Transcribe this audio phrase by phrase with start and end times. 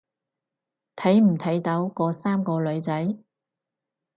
[0.95, 3.19] 睇唔睇到嗰三個女仔？